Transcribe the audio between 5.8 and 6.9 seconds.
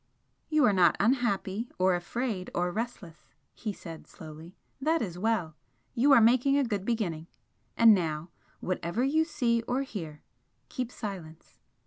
You are making a good